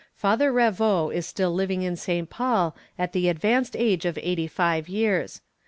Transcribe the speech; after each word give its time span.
Father 0.15 0.51
Ravoux 0.51 1.11
is 1.11 1.27
still 1.27 1.53
living 1.53 1.83
in 1.83 1.95
St. 1.95 2.27
Paul 2.27 2.75
at 2.97 3.13
the 3.13 3.29
advanced 3.29 3.75
age 3.77 4.03
of 4.03 4.17
eighty 4.19 4.47
five 4.47 4.89
years. 4.89 5.41